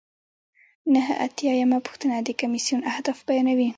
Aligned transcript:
نهه 0.93 1.13
اتیا 1.25 1.51
یمه 1.61 1.79
پوښتنه 1.87 2.15
د 2.27 2.29
کمیسیون 2.41 2.81
اهداف 2.91 3.19
بیانوي. 3.27 3.69